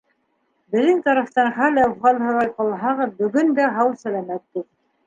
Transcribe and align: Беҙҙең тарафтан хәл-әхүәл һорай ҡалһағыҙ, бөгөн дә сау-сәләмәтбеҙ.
Беҙҙең 0.75 1.03
тарафтан 1.09 1.51
хәл-әхүәл 1.59 2.19
һорай 2.25 2.53
ҡалһағыҙ, 2.57 3.17
бөгөн 3.23 3.57
дә 3.63 3.73
сау-сәләмәтбеҙ. 3.79 4.69